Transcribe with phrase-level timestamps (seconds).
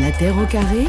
[0.00, 0.84] La Terre au carré,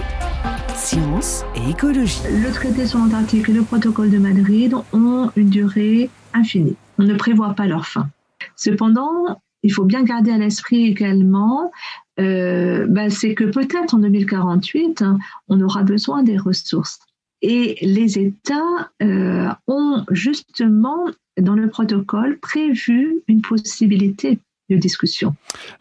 [0.75, 2.21] science et écologie.
[2.25, 6.75] Le traité sur l'Antarctique et le protocole de Madrid ont une durée infinie.
[6.99, 8.09] On ne prévoit pas leur fin.
[8.55, 11.71] Cependant, il faut bien garder à l'esprit également,
[12.19, 15.17] euh, ben, c'est que peut-être en 2048, hein,
[15.47, 16.99] on aura besoin des ressources.
[17.41, 21.05] Et les États euh, ont justement,
[21.39, 24.39] dans le protocole, prévu une possibilité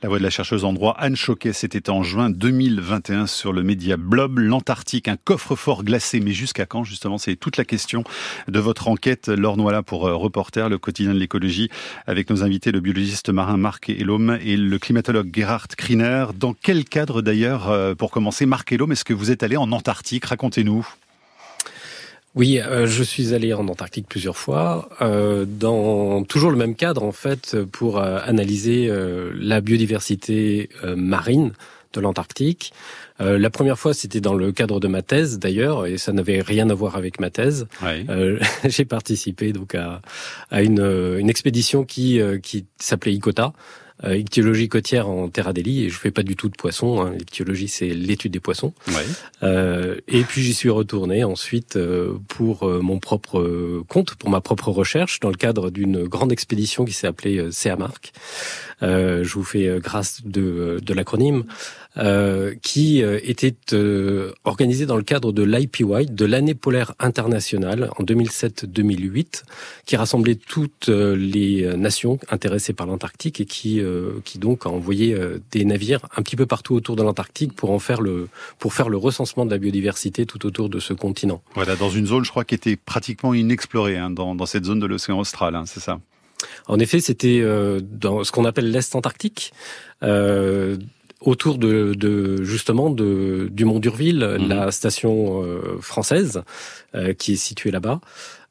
[0.03, 3.63] La voix de la chercheuse en droit Anne Choquet, c'était en juin 2021 sur le
[3.63, 6.21] média Blob, l'Antarctique, un coffre-fort glacé.
[6.21, 7.19] Mais jusqu'à quand, justement?
[7.19, 8.05] C'est toute la question
[8.49, 9.29] de votre enquête.
[9.29, 11.69] Laure Noila pour euh, Reporter, le quotidien de l'écologie,
[12.07, 16.27] avec nos invités, le biologiste marin Marc Elom et le climatologue Gerhard Kriner.
[16.35, 19.71] Dans quel cadre d'ailleurs, euh, pour commencer, Marc Elom, est-ce que vous êtes allé en
[19.73, 20.25] Antarctique?
[20.25, 20.87] Racontez-nous.
[22.39, 27.03] Oui, euh, je suis allé en Antarctique plusieurs fois, euh, dans toujours le même cadre
[27.03, 28.89] en fait, pour euh, analyser
[29.35, 31.53] la biodiversité marine
[31.95, 32.73] de l'Antarctique.
[33.19, 36.71] la première fois, c'était dans le cadre de ma thèse d'ailleurs, et ça n'avait rien
[36.71, 37.67] à voir avec ma thèse.
[38.65, 40.01] J'ai participé donc à,
[40.51, 43.53] à une, une, expédition qui, qui s'appelait ICOTA,
[44.05, 47.01] euh, ichthyologie côtière en Terre Adélie et je fais pas du tout de poissons.
[47.01, 47.13] Hein.
[47.67, 48.73] C'est l'étude des poissons.
[48.89, 48.95] Ouais.
[49.43, 54.41] Euh, et puis j'y suis retourné ensuite euh, pour euh, mon propre compte, pour ma
[54.41, 58.13] propre recherche, dans le cadre d'une grande expédition qui s'est appelée CEAMARC.
[58.15, 61.45] Euh, je vous fais grâce de, de l'acronyme.
[61.99, 67.91] Euh, qui euh, était euh, organisé dans le cadre de l'IPY, de l'année polaire internationale
[67.99, 69.43] en 2007-2008,
[69.85, 73.83] qui rassemblait toutes les nations intéressées par l'Antarctique et qui,
[74.25, 75.17] qui donc a envoyé
[75.51, 78.89] des navires un petit peu partout autour de l'Antarctique pour en faire le pour faire
[78.89, 81.43] le recensement de la biodiversité tout autour de ce continent.
[81.55, 84.79] Voilà, dans une zone, je crois, qui était pratiquement inexplorée hein, dans, dans cette zone
[84.79, 85.99] de l'océan austral, hein, c'est ça?
[86.67, 87.43] En effet, c'était
[87.83, 89.53] dans ce qu'on appelle l'Est Antarctique.
[90.03, 90.77] Euh,
[91.21, 94.49] autour de, de justement de, du Mont d'Urville, mhm.
[94.49, 96.43] la station euh, française
[96.95, 98.01] euh, qui est située là-bas.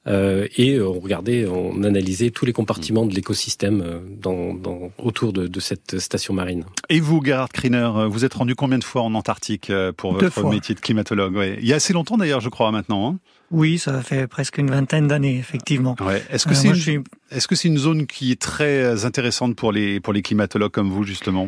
[0.07, 5.47] Euh, et on regardait, on analysait tous les compartiments de l'écosystème dans, dans, autour de,
[5.47, 6.63] de, cette station marine.
[6.89, 10.75] Et vous, Gerhard Kriner, vous êtes rendu combien de fois en Antarctique pour votre métier
[10.75, 11.57] de climatologue ouais.
[11.59, 13.09] Il y a assez longtemps d'ailleurs, je crois, maintenant.
[13.09, 13.19] Hein
[13.51, 15.95] oui, ça fait presque une vingtaine d'années, effectivement.
[16.01, 16.21] Ouais.
[16.29, 17.03] Est-ce que c'est une...
[17.31, 20.89] est-ce que c'est une zone qui est très intéressante pour les pour les climatologues comme
[20.89, 21.47] vous justement?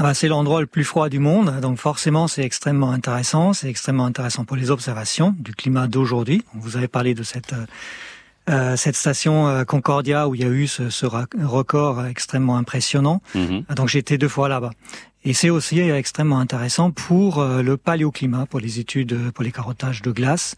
[0.00, 3.52] Ah bah, c'est l'endroit le plus froid du monde, donc forcément c'est extrêmement intéressant.
[3.52, 6.42] C'est extrêmement intéressant pour les observations du climat d'aujourd'hui.
[6.54, 7.66] Vous avez parlé de cette euh,
[8.48, 13.20] euh cette station euh, Concordia où il y a eu ce, ce record extrêmement impressionnant.
[13.34, 13.64] Mhm.
[13.76, 14.70] Donc j'ai été deux fois là-bas.
[15.24, 20.00] Et c'est aussi extrêmement intéressant pour euh, le paléoclimat, pour les études, pour les carottages
[20.00, 20.56] de glace,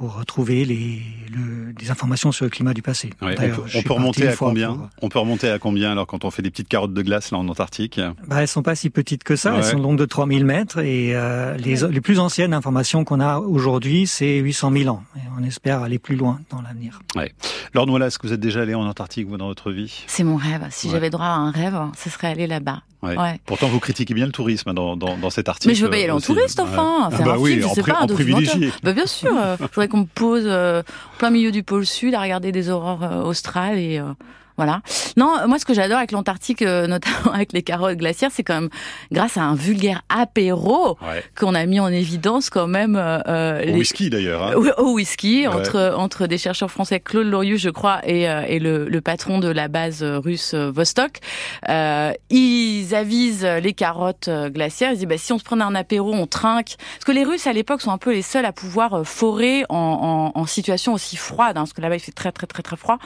[0.00, 3.10] pour retrouver les, le, des informations sur le climat du passé.
[3.20, 6.30] on peut, on peut remonter à combien On peut remonter à combien alors quand on
[6.30, 8.00] fait des petites carottes de glace là en Antarctique?
[8.26, 11.14] Bah, Elles sont pas si petites que ça, elles sont longues de 3000 mètres et
[11.14, 15.44] euh, les, les plus anciennes informations qu'on a aujourd'hui c'est 800 000 ans et on
[15.44, 17.02] espère aller plus loin dans l'avenir.
[17.14, 17.34] Ouais.
[17.74, 20.04] Laure Noël, est-ce que vous êtes déjà allé en Antarctique vous dans votre vie?
[20.06, 20.66] C'est mon rêve.
[20.70, 22.80] Si j'avais droit à un rêve, ce serait aller là-bas.
[23.02, 23.40] Ouais.
[23.46, 25.68] Pourtant, vous critiquez bien le tourisme dans, dans, dans cet article.
[25.68, 27.08] Mais je veux pas y aller en touriste, enfin.
[27.10, 28.70] Faire bah un oui, film, je en, sais pas, en privilégié.
[28.82, 29.30] Bah bien sûr.
[29.34, 30.82] Euh, je voudrais qu'on me pose euh,
[31.18, 34.12] plein milieu du pôle sud à regarder des aurores euh, australes et euh,
[34.60, 34.82] voilà.
[35.16, 38.60] Non, moi ce que j'adore avec l'Antarctique, euh, notamment avec les carottes glaciaires, c'est quand
[38.60, 38.68] même
[39.10, 40.98] grâce à un vulgaire apéro
[41.34, 42.94] qu'on a mis en évidence quand même.
[42.94, 44.42] Euh, euh au whisky d'ailleurs.
[44.42, 44.72] Hein.
[44.76, 48.86] Au, whisky entre entre des chercheurs français, Claude Lorius, je crois, et, euh, et le,
[48.86, 51.20] le, patron de la base russe Vostok.
[51.66, 54.92] ils avisent les carottes glaciaires.
[54.92, 56.74] Ils disent bah, si on se prenait un apéro, on trinque.
[56.76, 60.32] Parce que les Russes à l'époque sont un peu les seuls à pouvoir forer en,
[60.34, 62.76] en, en situation aussi froide, hein, parce que là-bas il fait très très très très
[62.76, 62.98] froid.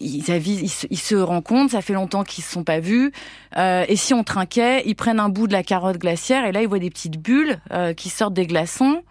[0.00, 3.12] Ils avisent ils, se rencontrent, ça fait longtemps qu'ils se sont pas vus.
[3.56, 6.62] Euh, et si on trinquait, ils prennent un bout de la carotte glaciaire et là
[6.62, 9.02] ils voient des petites bulles euh, qui sortent des glaçons.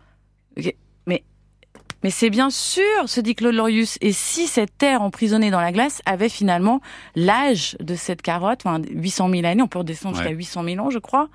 [2.03, 3.97] Mais c'est bien sûr, se dit Claude Lorius.
[4.01, 6.81] Et si cette terre emprisonnée dans la glace avait finalement
[7.15, 10.89] l'âge de cette carotte, enfin 800 000 années, on peut redescendre jusqu'à 800 000 ans,
[10.89, 11.29] je crois.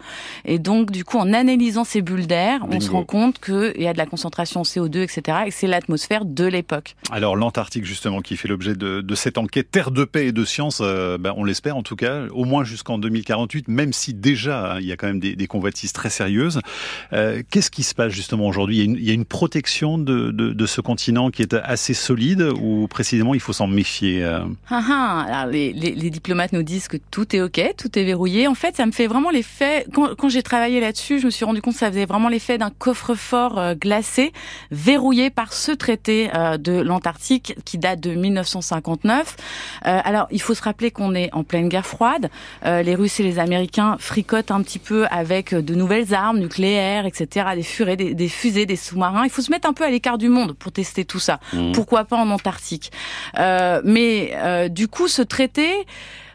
[0.45, 3.87] Et donc, du coup, en analysant ces bulles d'air, on se rend compte qu'il y
[3.87, 5.38] a de la concentration CO2, etc.
[5.47, 6.97] Et c'est l'atmosphère de l'époque.
[7.11, 10.44] Alors, l'Antarctique, justement, qui fait l'objet de, de, cette enquête Terre de paix et de
[10.44, 14.75] science, euh, ben, on l'espère en tout cas, au moins jusqu'en 2048, même si déjà,
[14.75, 16.61] hein, il y a quand même des, des convoitises très sérieuses.
[17.12, 18.79] Euh, Qu'est-ce qui se passe justement aujourd'hui?
[18.79, 22.52] Il, il, y a une protection de, de de ce continent qui est assez solide
[22.60, 24.22] ou précisément il faut s'en méfier
[24.70, 25.72] ah, ah, alors les,
[26.10, 28.49] diplomates nous disent que tout est ok, tout est verrouillé.
[28.49, 29.87] En fait, ça me fait vraiment l'effet.
[29.94, 32.70] Quand, j'ai travaillé là-dessus, je me suis rendu compte que ça faisait vraiment l'effet d'un
[32.70, 34.32] coffre-fort glacé
[34.70, 36.28] verrouillé par ce traité
[36.58, 39.37] de l'Antarctique qui date de 1959.
[39.82, 42.31] alors, il faut se rappeler qu'on est en pleine guerre froide.
[42.64, 47.46] les Russes et les Américains fricotent un petit peu avec de nouvelles armes nucléaires, etc.,
[47.56, 49.25] des, fusées, des sous-marins.
[49.25, 51.41] Il faut se mettre un peu à l'écart du monde pour tester tout ça.
[51.53, 51.73] Mmh.
[51.73, 52.93] Pourquoi pas en Antarctique
[53.39, 55.87] euh, Mais euh, du coup, ce traité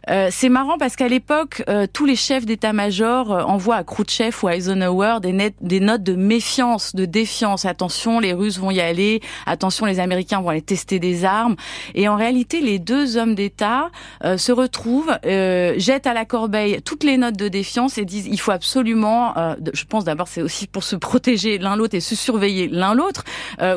[0.09, 4.35] euh, c'est marrant parce qu'à l'époque, euh, tous les chefs d'état-major euh, envoient à Khrouchtchev
[4.43, 5.31] ou à Eisenhower des,
[5.79, 7.65] notes de méfiance, de défiance.
[7.65, 9.21] Attention, les Russes vont y aller.
[9.45, 11.55] Attention, les Américains vont aller tester des armes.
[11.95, 13.89] Et en réalité, les deux hommes d'État
[14.37, 18.51] se retrouvent, jettent à la corbeille toutes les notes de défiance et disent il faut
[18.51, 19.33] absolument,
[19.73, 23.23] je pense d'abord c'est aussi pour se protéger l'un l'autre et se surveiller l'un l'autre,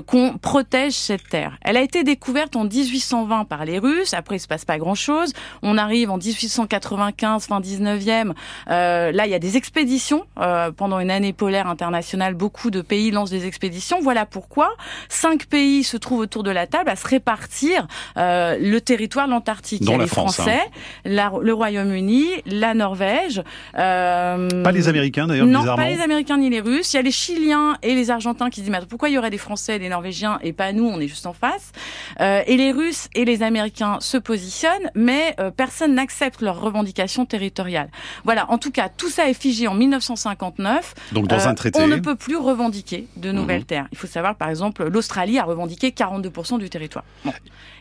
[0.06, 1.58] qu'on protège cette terre.
[1.62, 4.14] Elle a été découverte en 1820 par les Russes.
[4.14, 5.32] Après, il se passe pas grand-chose.
[5.62, 8.32] On arrive en en 1895, fin 19e.
[8.70, 12.34] Euh, là, il y a des expéditions euh, pendant une année polaire internationale.
[12.34, 14.00] Beaucoup de pays lancent des expéditions.
[14.00, 14.70] Voilà pourquoi
[15.08, 17.86] cinq pays se trouvent autour de la table à se répartir
[18.16, 19.82] euh, le territoire de l'Antarctique.
[19.82, 20.60] Il y a les Français,
[21.04, 21.30] hein.
[21.42, 23.42] le Royaume-Uni, la Norvège.
[23.74, 24.36] pas
[24.72, 25.46] les Américains d'ailleurs.
[25.46, 26.94] Non, pas les Américains ni les Russes.
[26.94, 29.30] Il y a les Chiliens et les Argentins qui disent mais pourquoi il y aurait
[29.30, 31.72] des Français et des Norvégiens et pas nous On est juste en face.
[32.20, 37.88] et les Russes et les Américains se positionnent, mais personne n'a acceptent leurs revendications territoriales.
[38.22, 40.94] Voilà, en tout cas, tout ça est figé en 1959.
[41.10, 41.80] Donc dans un euh, traité.
[41.82, 43.66] On ne peut plus revendiquer de nouvelles mhm.
[43.66, 43.88] terres.
[43.90, 47.04] Il faut savoir, par exemple, l'Australie a revendiqué 42% du territoire.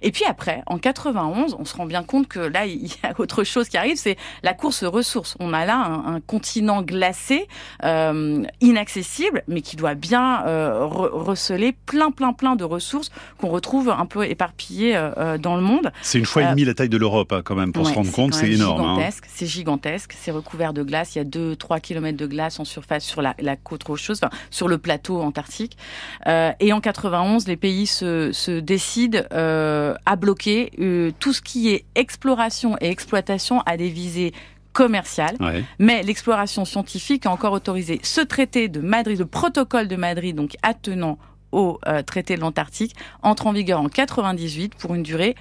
[0.01, 3.13] Et puis après, en 91, on se rend bien compte que là, il y a
[3.19, 5.35] autre chose qui arrive, c'est la course aux ressources.
[5.39, 7.47] On a là un, continent glacé,
[7.83, 13.89] euh, inaccessible, mais qui doit bien euh, receler plein, plein, plein de ressources qu'on retrouve
[13.89, 14.99] un peu éparpillées
[15.39, 15.91] dans le monde.
[16.01, 18.11] C'est une fois et demie la taille de l'Europe, hein, quand même, pour se rendre
[18.31, 18.81] c'est énorme.
[18.81, 18.95] Hein.
[18.95, 21.15] Gigantesque, C'est gigantesque, c'est recouvert de glace.
[21.15, 24.67] Il y a 2-3 km de glace en surface sur la, côte rocheuse, enfin, sur
[24.67, 25.77] le plateau antarctique.
[26.27, 31.69] Euh, et en 91, les pays se, décident euh, à bloquer euh, tout ce qui
[31.69, 34.33] est exploration et exploitation à des visées
[34.73, 35.37] commerciales.
[35.79, 37.99] mais l'exploration scientifique est encore autorisée.
[38.03, 41.17] Ce traité de Madrid, le protocole de Madrid, donc attenant
[41.53, 45.35] au traité de l'Antarctique, entre en vigueur en 98 pour une durée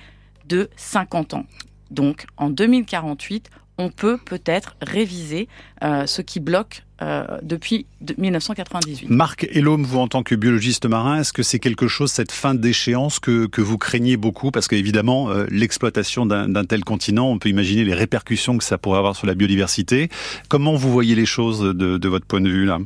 [0.46, 1.46] de 50 ans.
[1.90, 5.48] Donc en 2048, on peut peut-être réviser
[5.82, 7.86] euh, ce qui bloque euh, depuis
[8.18, 9.10] 1998.
[9.10, 12.54] Marc Elhomme, vous en tant que biologiste marin, est-ce que c'est quelque chose, cette fin
[12.54, 14.50] d'échéance, que, que vous craignez beaucoup?
[14.50, 18.98] Parce qu'évidemment, euh, l'exploitation d'un tel continent, on peut imaginer les répercussions que ça pourrait
[18.98, 20.08] avoir sur la biodiversité.
[20.48, 22.78] Comment vous voyez les choses de, de votre point de vue là?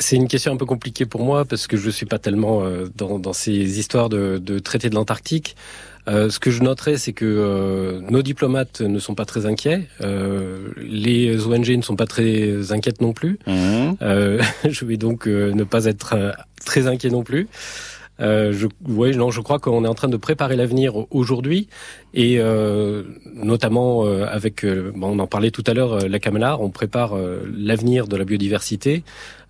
[0.00, 2.64] C'est une question un peu compliquée pour moi parce que je suis pas tellement
[2.96, 5.54] dans, dans, ces histoires de, de traité de l'Antarctique.
[6.08, 9.82] Euh, ce que je noterais, c'est que euh, nos diplomates ne sont pas très inquiets.
[10.00, 13.38] Euh, les ONG ne sont pas très inquiètes non plus.
[13.46, 13.92] Mmh.
[14.68, 16.16] je vais donc ne pas être
[16.64, 17.48] très inquiet non plus.
[18.20, 21.68] je, ouais, non, je crois qu'on est en train de préparer l'avenir aujourd'hui
[22.14, 22.40] et
[23.34, 27.16] notamment avec, bon, on en parlait tout à l'heure, la Camelar, on prépare
[27.56, 29.02] l'avenir de la biodiversité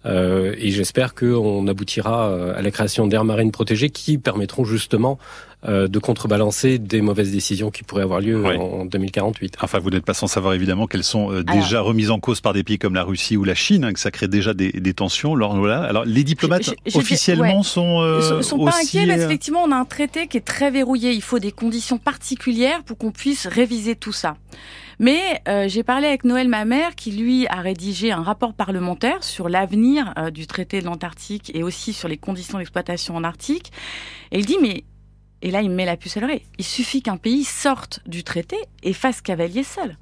[0.07, 5.99] et j'espère qu'on aboutira à la création d'aires marines protégées qui permettront justement euh, de
[5.99, 9.57] contrebalancer des mauvaises décisions qui pourraient avoir lieu en 2048.
[9.61, 12.53] Enfin, vous n'êtes pas sans savoir évidemment qu'elles sont euh, déjà remises en cause par
[12.53, 14.95] des pays comme la Russie ou la Chine, hein, que ça crée déjà des, des
[14.95, 15.35] tensions.
[15.35, 20.27] Alors, les diplomates officiellement sont, euh, sont, pas inquiets parce qu'effectivement, on a un traité
[20.29, 21.13] qui est très verrouillé.
[21.13, 24.37] Il faut des conditions particulières pour qu'on puisse réviser tout ça.
[25.01, 30.13] Mais j'ai parlé avec Noël Mamère qui lui a rédigé un rapport parlementaire sur l'avenir
[30.33, 33.71] du traité de l'Antarctique et aussi sur les conditions d'exploitation en Arctique.
[34.33, 34.85] Et il dit mais
[35.43, 36.43] et là, il met la puce à l'oreille.
[36.59, 39.97] Il suffit qu'un pays sorte du traité et fasse cavalier seul.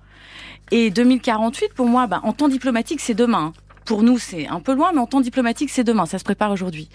[0.71, 3.53] Et 2048, pour moi, bah, en temps diplomatique, c'est demain.
[3.85, 6.07] Pour nous, c'est un peu loin, mais en temps diplomatique, c'est demain.
[6.07, 6.89] Ça se prépare aujourd'hui.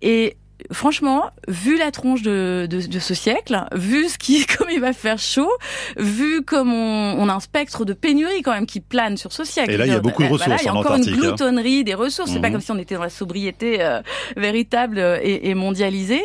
[0.00, 0.36] Et
[0.70, 5.18] franchement, vu la tronche de, de, ce siècle, vu ce qui, comme il va faire
[5.18, 5.50] chaud,
[5.96, 9.70] vu comme on, a un spectre de pénurie quand même qui plane sur ce siècle.
[9.70, 11.12] Et là, il y a beaucoup de ressources Il y a encore une hein.
[11.12, 12.30] gloutonnerie des ressources.
[12.30, 12.54] C'est pas mhm.
[12.54, 14.00] comme si on était dans la sobriété euh,
[14.36, 16.22] véritable et, mondialisée.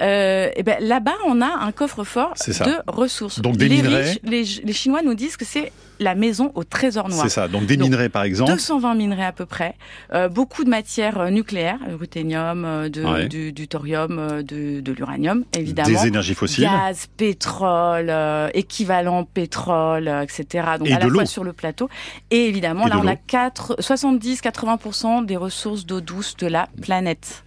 [0.00, 3.40] Euh, et ben là-bas, on a un coffre-fort de ressources.
[3.40, 4.18] Donc des les, minerais...
[4.24, 7.22] les, les Chinois nous disent que c'est la maison au trésor noir.
[7.22, 8.52] C'est ça, donc des minerais par exemple.
[8.52, 9.76] 220 minerais à peu près,
[10.12, 15.88] euh, beaucoup de matières euh, nucléaires, euh, ruthénium, du, thorium, de, l'uranium évidemment.
[15.88, 16.64] Des énergies fossiles.
[16.64, 18.12] Gaz, pétrole,
[18.54, 20.66] équivalent pétrole, etc.
[20.78, 21.88] Donc à la fois sur le plateau.
[22.30, 27.44] Et évidemment, là on a 70-80% des ressources d'eau douce de la planète.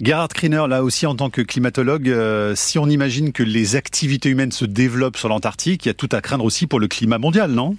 [0.00, 2.10] Gerhard Kriner, là aussi en tant que climatologue,
[2.54, 6.08] si on imagine que les activités humaines se développent sur l'Antarctique, il y a tout
[6.12, 7.76] à craindre aussi pour le climat mondial, non?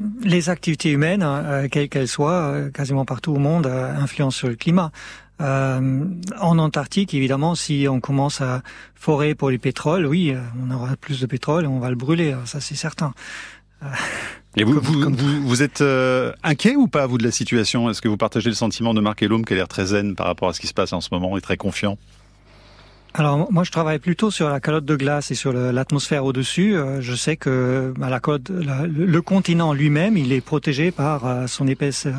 [0.22, 1.26] les activités humaines,
[1.70, 4.92] quelles qu'elles soient, quasiment partout au monde, influencent sur le climat.
[5.40, 6.04] Euh,
[6.40, 8.62] en Antarctique, évidemment, si on commence à
[8.94, 11.96] forer pour les pétroles, oui, euh, on aura plus de pétrole et on va le
[11.96, 13.12] brûler, ça c'est certain.
[13.82, 13.86] Euh,
[14.56, 15.84] et vous, vous, vous, êtes
[16.42, 17.88] inquiet ou pas, vous, de la situation?
[17.88, 20.26] Est-ce que vous partagez le sentiment de Marc Elom qui a l'air très zen par
[20.26, 21.96] rapport à ce qui se passe en ce moment et très confiant?
[23.14, 26.76] Alors moi je travaille plutôt sur la calotte de glace et sur l'atmosphère au-dessus.
[26.76, 31.46] Euh, je sais que bah, la calotte, le continent lui-même, il est protégé par euh,
[31.46, 32.12] son épaisse, euh,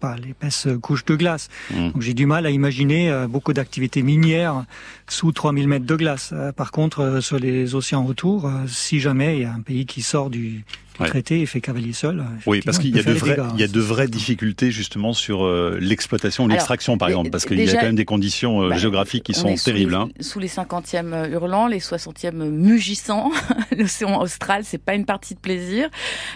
[0.00, 1.48] par l'épaisse couche de glace.
[1.70, 1.90] Mmh.
[1.90, 4.64] Donc j'ai du mal à imaginer beaucoup d'activités minières
[5.08, 6.34] sous 3000 mètres de glace.
[6.56, 10.30] par contre, sur les océans autour, si jamais il y a un pays qui sort
[10.30, 10.64] du,
[10.98, 12.20] traité et fait cavalier seul.
[12.20, 13.12] Euh, oui, parce qu'il y a de
[13.54, 17.62] il y a de vraies difficultés justement sur euh, l'exploitation, l'extraction par exemple, parce qu'il
[17.62, 19.94] y a quand même des conditions euh, bah, géographiques qui sont terribles.
[19.94, 20.08] Hein.
[20.20, 23.30] Sous les 50e hurlants, les 60e mugissants,
[23.76, 25.88] l'océan austral, c'est pas une partie de plaisir.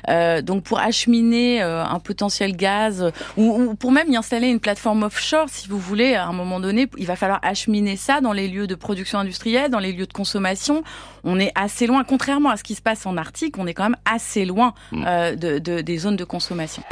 [0.08, 5.02] Euh, donc pour acheminer un potentiel gaz ou, ou, pour même y installer une plateforme
[5.02, 8.48] offshore, si vous voulez, à un moment donné, il va falloir acheminer ça dans les
[8.48, 10.82] lieux de production industrielle, dans les lieux de consommation.
[11.24, 13.82] On est assez loin, contrairement à ce qui se passe en Arctique, on est quand
[13.82, 15.04] même assez loin mm.
[15.06, 16.82] euh, de, des zones de consommation.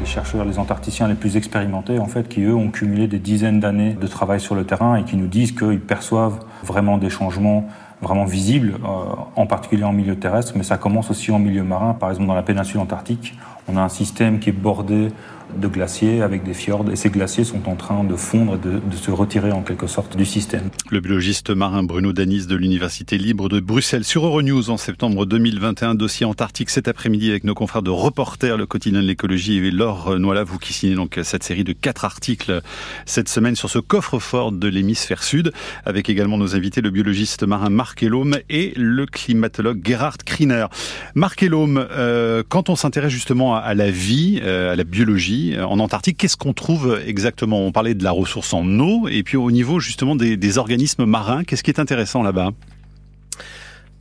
[0.00, 3.60] les chercheurs, les antarcticiens les plus expérimentés, en fait, qui eux ont cumulé des dizaines
[3.60, 7.68] d'années de travail sur le terrain et qui nous disent qu'ils perçoivent vraiment des changements
[8.02, 8.88] vraiment visibles, euh,
[9.36, 11.92] en particulier en milieu terrestre, mais ça commence aussi en milieu marin.
[11.92, 13.34] Par exemple, dans la péninsule antarctique,
[13.68, 15.10] on a un système qui est bordé
[15.56, 18.96] de glaciers avec des fjords et ces glaciers sont en train de fondre, de, de
[18.96, 20.70] se retirer en quelque sorte du système.
[20.90, 25.94] Le biologiste marin Bruno Danis de l'Université libre de Bruxelles sur Euronews en septembre 2021,
[25.94, 30.18] dossier antarctique cet après-midi avec nos confrères de reporters, le quotidien de l'écologie et Laure
[30.18, 32.60] Noila, vous qui signez donc cette série de quatre articles
[33.06, 35.52] cette semaine sur ce coffre-fort de l'hémisphère sud,
[35.84, 40.66] avec également nos invités, le biologiste marin Marc Elome et le climatologue Gerhard Kriner.
[41.14, 45.64] Marc Elome, euh, quand on s'intéresse justement à, la vie, euh, à la biologie, euh,
[45.66, 46.18] en Antarctique.
[46.18, 47.60] Qu'est-ce qu'on trouve exactement?
[47.64, 51.44] On parlait de la ressource en eau, et puis au niveau justement des, organismes marins,
[51.44, 52.50] qu'est-ce qui est intéressant là-bas?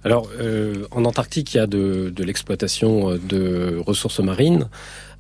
[0.04, 4.70] Alors, euh, en Antarctique, il y a de, l'exploitation euh, de ressources marines,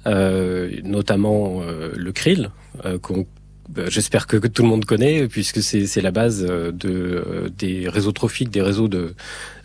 [0.05, 1.61] notamment
[1.93, 2.51] le krill,
[3.01, 3.25] qu'on
[3.87, 8.11] j'espère que, tout le monde connaît, puisque c'est la base euh, de, euh, des réseaux
[8.11, 9.13] trophiques, des réseaux de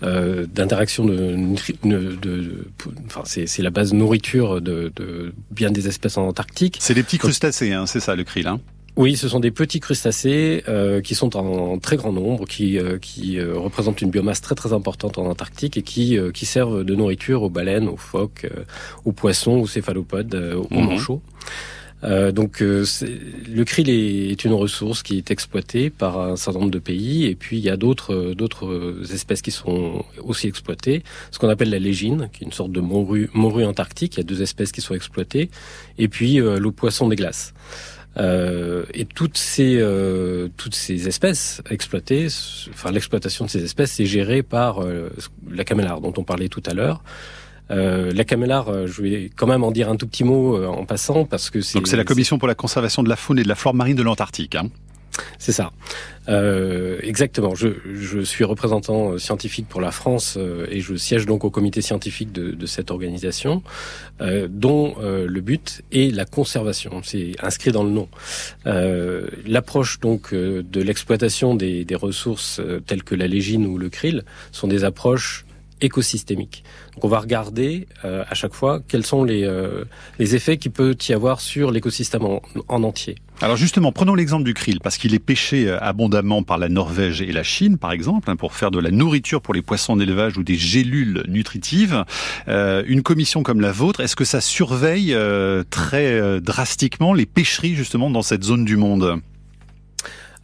[0.03, 1.37] euh, d'interaction de,
[1.85, 2.67] de,
[3.07, 6.77] enfin c'est la base nourriture de, de, bien des espèces en Antarctique.
[6.81, 8.47] C'est des petits crustacés, hein, c'est ça le krill.
[8.47, 8.61] Hein
[8.97, 13.41] oui, ce sont des petits crustacés euh, qui sont en, très grand nombre, qui, qui
[13.41, 17.51] représentent une biomasse très très importante en Antarctique et qui, qui servent de nourriture aux
[17.51, 18.47] baleines, aux phoques,
[19.05, 20.35] aux poissons, aux céphalopodes,
[20.71, 20.99] aux mmh.
[22.05, 22.85] Euh, donc euh,
[23.49, 27.35] le krill est, une ressource qui est exploitée par un certain nombre de pays et
[27.35, 31.03] puis il y a d'autres d'autres espèces qui sont aussi exploitées.
[31.31, 34.17] Ce qu'on appelle la légine, qui est une sorte de morue, morue antarctique.
[34.17, 35.51] Il y a deux espèces qui sont exploitées
[35.99, 37.55] et puis euh, le poisson des glaces.
[38.17, 39.83] Euh, et toutes ces
[40.57, 42.29] toutes ces espèces exploitées,
[42.71, 44.81] enfin l'exploitation de ces espèces, est gérée par
[45.51, 47.03] la camélar dont on parlait tout à l'heure.
[47.71, 50.67] Euh, la camélar, euh, je vais quand même en dire un tout petit mot euh,
[50.67, 51.79] en passant parce que c'est.
[51.79, 53.97] Donc c'est la Commission pour la conservation de la faune et de la flore marine
[53.97, 54.55] de l'Antarctique.
[54.55, 54.69] Hein.
[55.39, 55.71] C'est ça.
[56.29, 57.55] Euh, exactement.
[57.55, 60.37] Je, je, suis représentant scientifique pour la France
[60.69, 63.63] et je siège donc au comité scientifique de, de cette organisation,
[64.21, 67.01] euh, dont le but est la conservation.
[67.05, 68.09] C'est inscrit dans le nom.
[69.47, 74.67] L'approche donc de l'exploitation des, des, ressources telles que la légine ou le krill sont
[74.67, 75.45] des approches
[75.81, 76.65] écosystémiques.
[76.95, 79.85] Donc on va regarder euh, à chaque fois quels sont les, euh,
[80.19, 83.17] les effets qu'il peut y avoir sur l'écosystème en, entier.
[83.41, 87.21] Alors justement, prenons l'exemple du krill, parce qu'il est pêché euh, abondamment par la Norvège
[87.21, 90.39] et la Chine, par exemple, hein, pour faire de la nourriture pour les poissons d'élevage
[90.39, 92.05] ou des gélules nutritives.
[92.47, 95.17] une commission comme la vôtre, est-ce que ça surveille
[95.71, 99.21] très drastiquement les pêcheries justement dans cette zone du monde?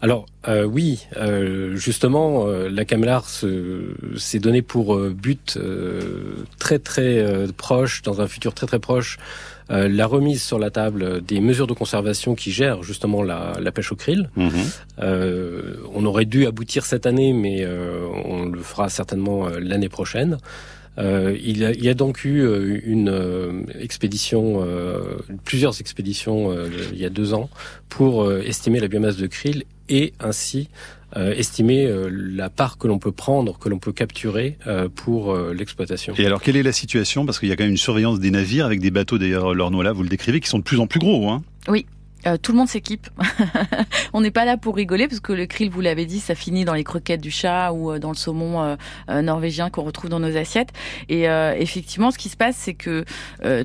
[0.02, 5.58] Alors euh, oui, euh, justement, euh, la Camélar s'est donné pour but
[6.58, 9.18] très très proche, dans un futur très très proche,
[9.68, 13.96] la remise sur la table des mesures de conservation qui gèrent justement la, pêche au
[13.96, 14.30] krill.
[14.36, 14.50] Mhm.
[15.94, 17.66] on aurait dû aboutir cette année, mais
[18.24, 20.38] on le fera certainement l'année prochaine.
[20.98, 24.66] Euh, il, y a, il, y a, donc eu euh, une euh, expédition,
[25.44, 26.54] plusieurs expéditions
[26.92, 27.48] il y a deux ans
[27.88, 30.68] pour estimer la biomasse de krill et ainsi
[31.16, 35.36] euh, estimer euh, la part que l'on peut prendre, que l'on peut capturer euh, pour
[35.36, 36.14] l'exploitation.
[36.16, 37.26] Et alors, quelle est la situation?
[37.26, 39.92] Parce qu'il y a quand même une surveillance des navires avec des bateaux, d'ailleurs, là,
[39.92, 41.28] vous le décrivez, qui sont de plus en plus gros.
[41.28, 41.42] Hein?
[41.68, 41.84] Oui,
[42.26, 43.08] euh, tout le monde s'équipe.
[44.12, 46.64] on n'est pas là pour rigoler parce que le krill, vous l'avez dit, ça finit
[46.64, 48.76] dans les croquettes du chat ou euh, dans le saumon
[49.08, 50.70] euh, norvégien qu'on retrouve dans nos assiettes.
[51.08, 53.04] Et effectivement, ce qui se passe, c'est que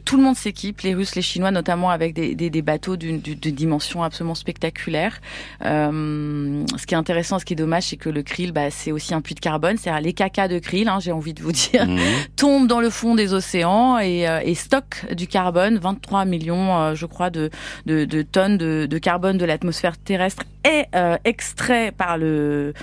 [0.05, 3.19] tout le monde s'équipe, les Russes, les Chinois, notamment avec des, des, des bateaux d'une
[3.19, 5.19] dimension absolument spectaculaire.
[5.62, 9.13] ce qui est intéressant, ce qui est dommage, c'est que le krill, bah, c'est aussi
[9.13, 9.77] un puits de carbone.
[9.77, 12.00] C'est-à-dire les cacas de krill, hein, j'ai envie de vous dire, mmh.
[12.35, 17.29] tombent dans le fond des océans et, et stockent du carbone, 23 millions, je crois,
[17.29, 17.50] de,
[17.85, 22.73] de, de tonnes de, carbone de l'atmosphère terrestre est euh, extrait par le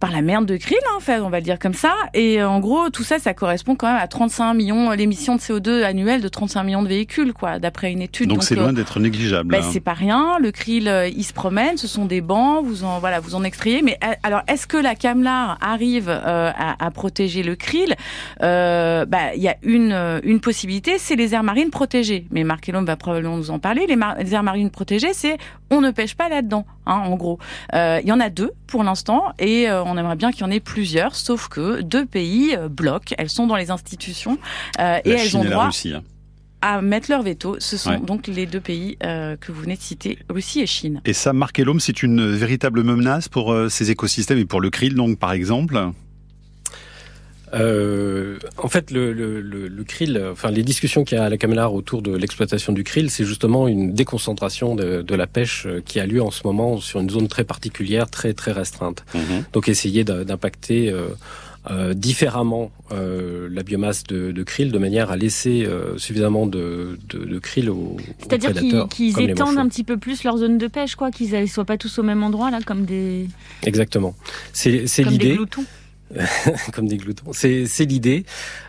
[0.00, 1.92] par la merde de krill, hein, en fait, on va le dire comme ça.
[2.14, 5.40] Et euh, en gros, tout ça, ça correspond quand même à 35 millions, l'émission de
[5.40, 8.30] CO2 annuelle de 35 millions de véhicules, quoi, d'après une étude.
[8.30, 9.50] Donc c'est loin euh, d'être négligeable.
[9.50, 10.38] Ben, C'est pas rien.
[10.40, 13.44] Le krill, euh, il se promène, ce sont des bancs, vous en, voilà, vous en
[13.44, 13.82] extrayez.
[13.82, 17.94] Mais alors, est-ce que la Camelar arrive à, à, protéger le krill?
[18.42, 22.26] Euh, bah, Il y a une, une possibilité, c'est les aires marines protégées.
[22.30, 23.86] Mais Marc Elom va probablement nous en parler.
[23.86, 25.36] Les, les aires marines protégées, c'est
[25.68, 27.38] on ne pêche pas là-dedans, hein, en gros.
[27.74, 30.60] Il y en a deux pour l'instant et on aimerait bien qu'il y en ait
[30.60, 33.14] plusieurs, sauf que deux pays euh, bloquent.
[33.18, 34.38] Elles sont dans les institutions
[34.78, 35.70] euh, et elles ont droit.
[35.86, 36.02] Hein.
[36.60, 37.56] à mettre leur veto.
[37.58, 41.00] Ce sont donc les deux pays euh, que vous venez de citer, Russie et Chine.
[41.04, 44.94] Et ça, Marc Elom, c'est une véritable menace pour ces écosystèmes et pour le krill,
[44.94, 45.92] donc par exemple?
[47.54, 51.36] Euh, en fait, le, le, le, krill, enfin les discussions qu'il y a à la
[51.36, 55.80] Camélar autour de l'exploitation du krill, c'est justement une déconcentration de, de, la pêche euh,
[55.84, 59.04] qui a lieu en ce moment sur une zone très particulière, très très restreinte.
[59.14, 59.44] Mhm.
[59.52, 61.08] Donc essayer d'impacter euh,
[61.70, 66.98] euh, différemment euh, la biomasse de, de, krill de manière à laisser euh, suffisamment de,
[67.10, 68.54] de, de krill aux, C'est-à-dire
[68.88, 71.76] qu'ils étendent un petit peu plus leur zone de pêche, quoi, qu'ils ne soient pas
[71.76, 73.26] tous au même endroit là, comme des.
[73.62, 74.14] Exactement.
[74.54, 75.38] C'est l'idée.
[76.72, 77.32] comme des gloutons.
[77.32, 78.24] C'est l'idée.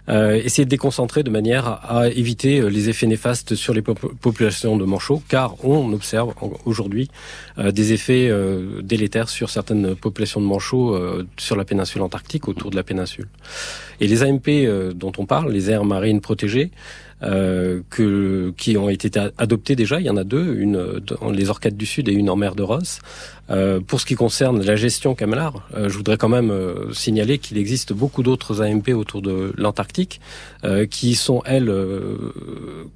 [0.10, 4.78] Euh, essayer de déconcentrer de manière à éviter euh, les effets néfastes sur les populations
[4.78, 6.34] de manchots, car on observe
[6.66, 7.10] aujourd'hui
[7.58, 10.98] euh, des effets euh, délétères sur certaines populations de manchots
[11.38, 13.28] sur la péninsule antarctique, autour de la péninsule.
[14.00, 16.72] Et les AMP dont on parle, les aires marines protégées,
[17.24, 20.00] euh, que, qui ont été adoptés déjà.
[20.00, 22.56] Il y en a deux, une dans les Orcades du Sud et une en mer
[22.56, 23.00] de Ross.
[23.52, 27.38] Euh, pour ce qui concerne la gestion Camelar, euh, je voudrais quand même euh, signaler
[27.38, 30.22] qu'il existe beaucoup d'autres AMP autour de l'Antarctique
[30.92, 31.74] qui sont, elles,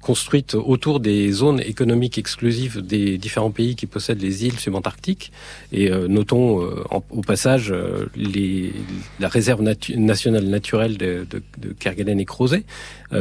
[0.00, 5.32] construites autour des zones économiques exclusives des différents pays qui possèdent les îles subantarctiques.
[5.72, 6.64] Et notons
[7.10, 7.74] au passage
[8.14, 8.72] les,
[9.18, 12.62] la réserve nationale naturelle de, de, de Kerguelen et Crozet,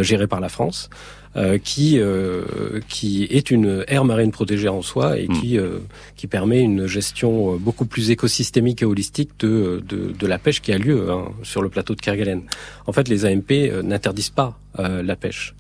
[0.02, 0.92] gérée par la France.
[1.38, 5.42] Euh, qui euh, qui est une aire marine protégée en soi et hmm.
[5.42, 5.80] qui euh,
[6.16, 10.72] qui permet une gestion beaucoup plus écosystémique et holistique de de, de la pêche qui
[10.72, 12.44] a lieu hein, sur le plateau de Kerguelen.
[12.88, 13.52] En fait, les AMP
[13.84, 15.56] n'interdisent pas la pêche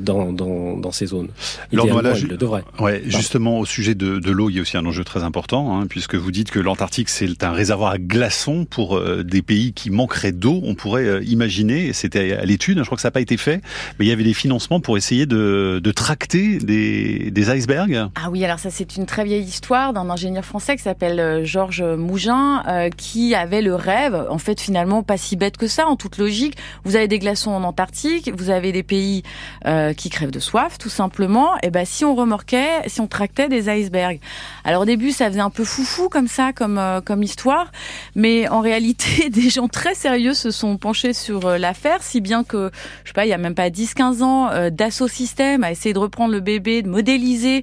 [0.00, 1.28] dans, dans, dans ces zones.
[1.72, 2.64] Alors, voilà, le devrait.
[2.78, 5.78] Ouais, justement, au sujet de, de l'eau, il y a aussi un enjeu très important,
[5.78, 9.72] hein, puisque vous dites que l'Antarctique, c'est un réservoir à glaçons pour euh, des pays
[9.72, 10.60] qui manqueraient d'eau.
[10.64, 13.62] On pourrait euh, imaginer, c'était à l'étude, je crois que ça n'a pas été fait,
[13.98, 18.08] mais il y avait des financements pour essayer de, de tracter des, des icebergs.
[18.14, 21.44] Ah oui, alors ça, c'est une très vieille histoire d'un ingénieur français qui s'appelle euh,
[21.44, 22.62] Georges Mougin,
[22.96, 26.56] qui avait le rêve, en fait, finalement, pas si bête que ça, en toute logique.
[26.84, 29.22] Vous avez des glaçons en Antarctique, vous avez des pays
[29.66, 31.52] euh, qui crèvent de soif, tout simplement.
[31.62, 34.20] Et ben si on remorquait, si on tractait des icebergs.
[34.64, 37.70] Alors au début, ça faisait un peu foufou comme ça, comme euh, comme histoire,
[38.14, 42.44] mais en réalité, des gens très sérieux se sont penchés sur euh, l'affaire, si bien
[42.44, 42.70] que
[43.04, 45.98] je sais pas, il y a même pas 10-15 ans, Dassault Systèmes a essayé de
[45.98, 47.62] reprendre le bébé, de modéliser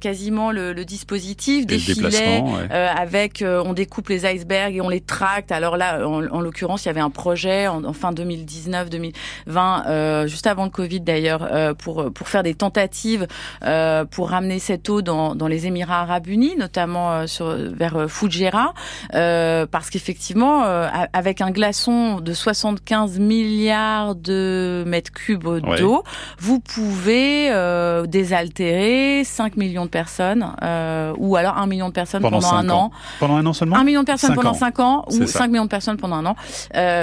[0.00, 5.52] quasiment le, le, dispositif, des filets avec on découpe les icebergs et on les tracte.
[5.52, 10.46] Alors là, en, en l'occurrence, il y avait un projet en, en fin 2019-2020, juste
[10.46, 13.26] avant le Covid d'ailleurs euh, pour pour faire des tentatives
[13.64, 18.08] euh, pour ramener cette eau dans, dans les Émirats Arabes Unis, notamment euh, sur vers
[18.08, 18.72] Fujairah,
[19.12, 20.62] parce qu'effectivement,
[21.12, 25.46] avec un glaçon de 75 milliards de mètres cubes
[25.78, 26.02] d'eau,
[26.38, 27.50] vous pouvez
[28.06, 30.52] désaltérer 5 millions de personnes,
[31.18, 32.90] ou alors 1 million de personnes pendant, un an.
[33.20, 35.70] Pendant un an seulement 1 million de personnes pendant 5 ans, ou 5 millions de
[35.70, 36.36] personnes pendant un an,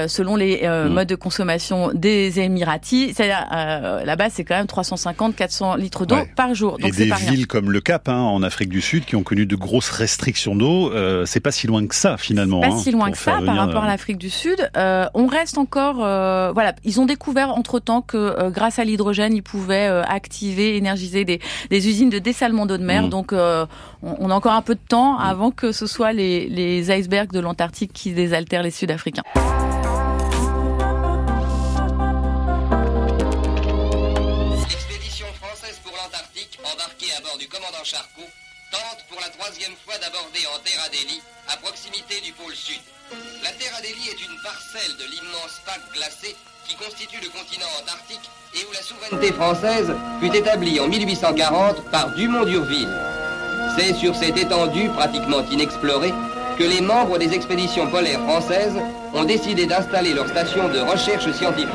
[0.08, 6.18] selon les modes de consommation des Émiratis dit, euh, c'est quand même 350-400 litres d'eau
[6.36, 6.78] par jour.
[6.78, 9.46] Donc et des villes comme le Cap, hein, en Afrique du Sud, qui ont connu
[9.46, 12.62] de grosses restrictions d'eau, euh, c'est pas si loin que ça finalement.
[12.62, 14.70] Pas hein, si loin que ça par rapport à l'Afrique du Sud.
[14.78, 18.84] Euh, on reste encore, euh, voilà, ils ont découvert entre temps que euh, grâce à
[18.84, 23.04] l'hydrogène, ils pouvaient activer, énergiser des, des, usines de dessalement d'eau de mer.
[23.04, 23.10] Mmh.
[23.10, 23.68] Donc, on,
[24.02, 25.22] on, a encore un peu de temps mmh.
[25.22, 29.24] avant que ce soit les, les icebergs de l'Antarctique qui désaltèrent les Sud-Africains.
[37.86, 38.26] Charcot
[38.72, 42.82] tente pour la troisième fois d'aborder en terre Adélie, à proximité du pôle sud.
[43.44, 46.36] La terre Adélie est une parcelle de l'immense pack glacé
[46.68, 52.10] qui constitue le continent antarctique et où la souveraineté française fut établie en 1840 par
[52.16, 52.90] Dumont d'Urville.
[53.78, 56.14] C'est sur cette étendue pratiquement inexplorée
[56.58, 58.82] que les membres des expéditions polaires françaises
[59.14, 61.70] ont décidé d'installer leur station de recherche scientifique.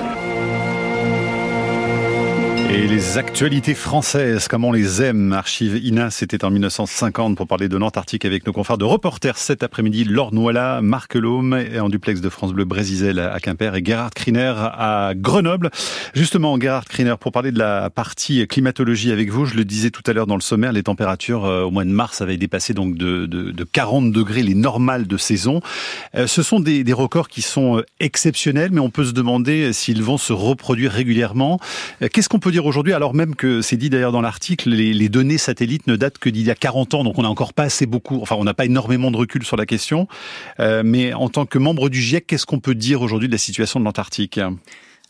[2.73, 7.69] Et les actualités françaises, comme on les aime, Archive INA, c'était en 1950 pour parler
[7.69, 12.21] de l'Antarctique avec nos confrères de reporters cet après-midi, Laure Noila, Marc et en duplex
[12.21, 15.71] de France Bleu Brésisel à Quimper et Gerhard Kriner à Grenoble.
[16.15, 20.05] Justement, Gerhard Kriner, pour parler de la partie climatologie avec vous, je le disais tout
[20.07, 22.97] à l'heure dans le sommaire, les températures euh, au mois de mars avaient dépassé donc
[22.97, 25.61] de 40 degrés les normales de saison.
[26.15, 29.73] Euh, ce sont des, des records qui sont euh, exceptionnels, mais on peut se demander
[29.73, 31.59] s'ils vont se reproduire régulièrement.
[32.13, 35.39] Qu'est-ce qu'on peut dire aujourd'hui, alors même que c'est dit d'ailleurs dans l'article, les, données
[35.39, 37.87] satellites ne datent que d'il y a 40 ans, donc on n'a encore pas assez
[37.87, 40.07] beaucoup, enfin on n'a pas énormément de recul sur la question.
[40.61, 43.39] Euh, mais en tant que membre du GIEC, qu'est-ce qu'on peut dire aujourd'hui de la
[43.39, 44.39] situation de l'Antarctique?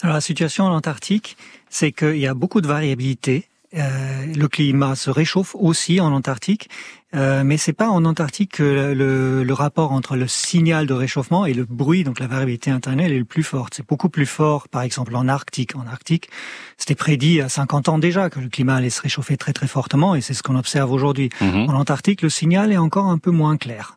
[0.03, 1.37] Alors la situation en Antarctique,
[1.69, 3.50] c'est qu'il y a beaucoup de variabilité.
[3.77, 6.69] Euh, le climat se réchauffe aussi en Antarctique
[7.17, 11.45] euh, mais c'est pas en Antarctique que le, le, rapport entre le signal de réchauffement
[11.45, 13.69] et le bruit, donc la variabilité interne, est le plus fort.
[13.73, 15.75] C'est beaucoup plus fort, par exemple, en Arctique.
[15.75, 16.31] En Arctique,
[16.77, 20.15] c'était prédit à 50 ans déjà que le climat allait se réchauffer très très fortement,
[20.15, 21.31] et c'est ce qu'on observe aujourd'hui.
[21.41, 21.69] Mhm.
[21.69, 23.97] En Antarctique, le signal est encore un peu moins clair,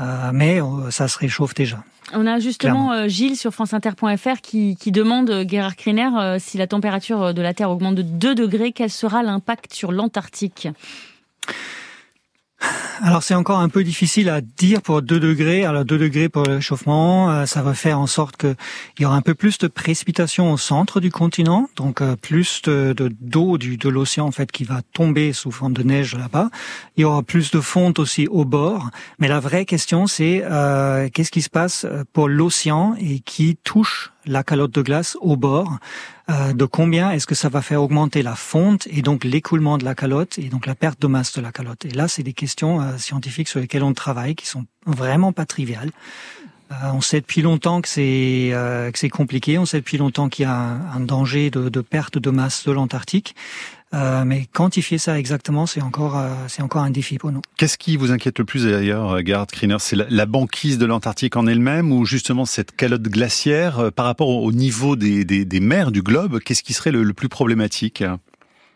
[0.00, 1.84] euh, mais euh, ça se réchauffe déjà.
[2.12, 6.66] On a justement euh, Gilles sur franceinter.fr qui, qui demande, euh, Gerhard Kriner, si la
[6.66, 10.68] température de la Terre augmente de 2 degrés, quel sera l'impact sur l'Antarctique?
[13.02, 15.64] Alors c'est encore un peu difficile à dire pour 2 degrés.
[15.64, 18.56] Alors 2 degrés pour le réchauffement, euh, ça va faire en sorte qu'il
[19.00, 22.94] y aura un peu plus de précipitations au centre du continent, donc euh, plus de
[23.20, 26.50] d'eau du de l'océan en fait qui va tomber sous forme de neige là-bas.
[26.96, 28.88] Il y aura plus de fonte aussi au bord.
[29.18, 34.13] Mais la vraie question c'est euh, qu'est-ce qui se passe pour l'océan et qui touche
[34.26, 35.78] la calotte de glace au bord,
[36.30, 39.84] euh, de combien est-ce que ça va faire augmenter la fonte et donc l'écoulement de
[39.84, 41.84] la calotte et donc la perte de masse de la calotte.
[41.84, 45.46] Et là, c'est des questions euh, scientifiques sur lesquelles on travaille qui sont vraiment pas
[45.46, 45.90] triviales.
[46.70, 49.58] Euh, on sait depuis longtemps que c'est que c'est compliqué.
[49.58, 52.72] On sait depuis longtemps qu'il y a un, danger de, de, perte de masse de
[52.72, 53.34] l'Antarctique.
[53.92, 57.42] Euh, mais quantifier ça exactement, c'est encore, euh, c'est encore un défi pour nous.
[57.56, 59.76] Qu'est-ce qui vous inquiète le plus d'ailleurs, euh, Garde Kriner?
[59.78, 64.50] C'est la, banquise de l'Antarctique en elle-même ou justement cette calotte glaciaire par rapport au,
[64.50, 66.40] niveau des, des, des, mers du globe?
[66.40, 68.02] Qu'est-ce qui serait le, plus problématique?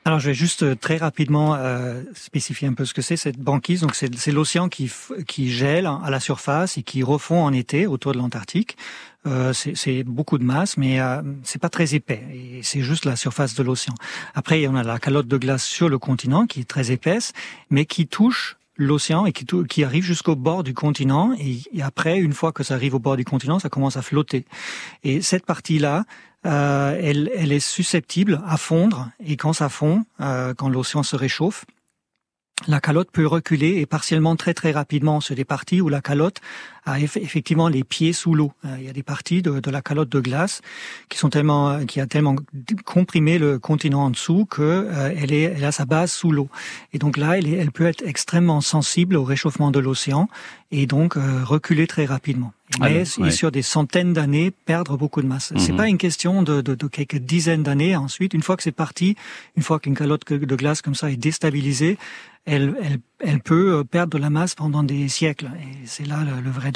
[0.08, 3.82] Alors, je vais juste très rapidement euh, spécifier un peu ce que c'est cette banquise.
[3.82, 4.90] Donc, c'est l'océan qui,
[5.26, 8.78] qui gèle à la surface et qui refond en été autour de l'Antarctique.
[9.26, 12.22] Euh, c'est beaucoup de masse, mais euh, c'est pas très épais.
[12.32, 13.94] Et c'est juste la surface de l'océan.
[14.34, 17.32] Après, on a la calotte de glace sur le continent qui est très épaisse,
[17.70, 21.34] mais qui touche l'océan et qui, qui arrive jusqu'au bord du continent.
[21.38, 24.02] Et, et, après, une fois que ça arrive au bord du continent, ça commence à
[24.02, 24.44] flotter.
[25.02, 26.04] Et cette partie-là,
[26.46, 29.10] euh, elle, elle, est susceptible à fondre.
[29.24, 31.64] Et quand ça fond, euh, quand l'océan se réchauffe,
[32.66, 36.40] la calotte peut reculer et partiellement très très rapidement sur des parties où la calotte
[36.86, 38.52] a effectivement les pieds sous l'eau.
[38.64, 40.62] Euh, il y a des parties de, de, la calotte de glace
[41.08, 42.34] qui sont tellement, qui a tellement
[42.84, 46.48] comprimé le continent en dessous que euh, elle, est, elle a sa base sous l'eau.
[46.92, 50.28] Et donc là, elle, est, elle peut être extrêmement sensible au réchauffement de l'océan
[50.70, 52.52] et donc euh, reculer très rapidement.
[52.80, 55.54] Mais sur des centaines d'années, perdre beaucoup de masse.
[55.56, 55.76] C'est mhm.
[55.78, 57.96] pas une question de, de, de quelques dizaines d'années.
[57.96, 59.16] Ensuite, une fois que c'est parti,
[59.56, 61.96] une fois qu'une calotte de glace comme ça est déstabilisée,
[62.48, 65.50] elle, elle, elle peut perdre de la masse pendant des siècles.
[65.60, 66.72] Et c'est là le, le vrai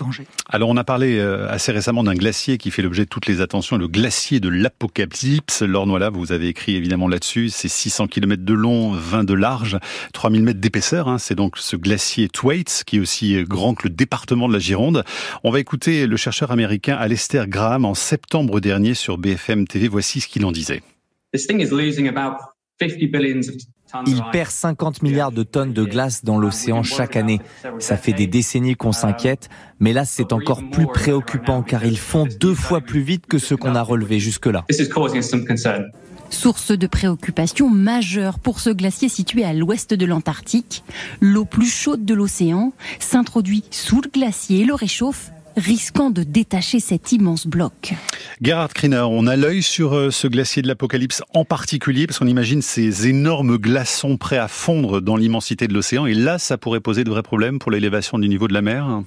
[0.48, 3.40] alors on a parlé euh, assez récemment d'un glacier qui fait l'objet de toutes les
[3.40, 5.62] attentions, le glacier de l'Apocalypse.
[5.62, 9.78] Lornois, vous avez écrit évidemment là-dessus, c'est 600 km de long, 20 de large,
[10.12, 11.08] 3000 mètres d'épaisseur.
[11.08, 11.18] Hein.
[11.18, 15.04] C'est donc ce glacier Thwaites qui est aussi grand que le département de la Gironde.
[15.44, 19.88] On va écouter le chercheur américain Alistair Graham en septembre dernier sur BFM TV.
[19.88, 20.82] Voici ce qu'il en disait.
[21.32, 22.38] This thing is losing about
[22.80, 23.48] 50 billions
[24.06, 27.40] il perd 50 milliards de tonnes de glace dans l'océan chaque année.
[27.78, 29.48] Ça fait des décennies qu'on s'inquiète,
[29.80, 33.54] mais là c'est encore plus préoccupant car ils font deux fois plus vite que ce
[33.54, 34.64] qu'on a relevé jusque-là.
[36.30, 40.82] Source de préoccupation majeure pour ce glacier situé à l'ouest de l'Antarctique,
[41.20, 46.80] l'eau plus chaude de l'océan s'introduit sous le glacier et le réchauffe risquant de détacher
[46.80, 47.94] cet immense bloc.
[48.40, 52.26] Gerhard Kriner, on a l'œil sur euh, ce glacier de l'Apocalypse en particulier, parce qu'on
[52.26, 56.80] imagine ces énormes glaçons prêts à fondre dans l'immensité de l'océan, et là, ça pourrait
[56.80, 59.02] poser de vrais problèmes pour l'élévation du niveau de la mer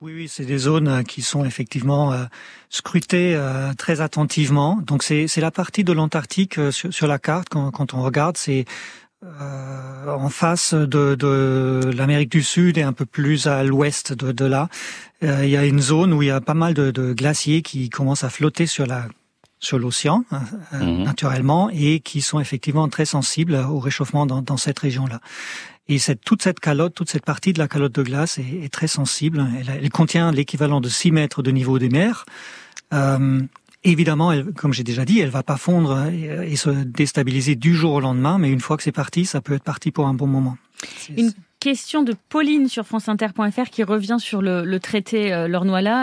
[0.00, 2.24] oui, oui, c'est des zones euh, qui sont effectivement euh,
[2.70, 3.36] scrutées
[3.78, 4.78] très attentivement.
[4.86, 8.64] Donc c'est la partie de l'Antarctique sur, la carte quand, quand on regarde, c'est
[9.24, 14.30] euh, en face de, de l'Amérique du Sud et un peu plus à l'ouest de,
[14.30, 14.68] de là,
[15.24, 17.62] euh, il y a une zone où il y a pas mal de, de glaciers
[17.62, 19.06] qui commencent à flotter sur la
[19.60, 20.42] sur l'océan hein,
[20.74, 21.02] euh, mhm.
[21.02, 25.20] naturellement et qui sont effectivement très sensibles au réchauffement dans, dans cette région-là.
[25.88, 28.72] Et cette, toute cette calotte, toute cette partie de la calotte de glace est, est
[28.72, 29.44] très sensible.
[29.58, 32.24] Elle, elle contient l'équivalent de 6 mètres de niveau des mers.
[32.92, 33.40] Euh,
[33.88, 37.94] Évidemment, elle, comme j'ai déjà dit, elle va pas fondre et, se déstabiliser du jour
[37.94, 40.26] au lendemain, mais une fois que c'est parti, ça peut être parti pour un bon
[40.26, 40.58] moment.
[41.16, 45.48] Une question de Pauline sur franceinter.fr qui revient sur le, traité euh.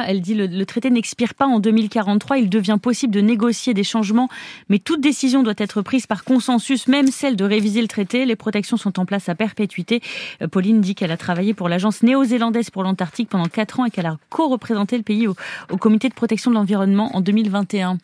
[0.08, 3.84] Elle dit le, le traité n'expire pas en 2043, il devient possible de négocier des
[3.84, 4.30] changements,
[4.70, 8.26] mais toute décision doit être prise par consensus, même celle de réviser le traité.
[8.26, 10.02] Les protections sont en place à perpétuité.
[10.42, 13.92] Euh, Pauline dit qu'elle a travaillé pour l'agence néo-zélandaise pour l'Antarctique pendant quatre ans et
[13.92, 17.98] qu'elle a co-représenté le pays au comité de protection de l'environnement en 2021.